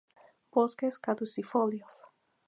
[0.51, 2.07] Bosques caducifolios.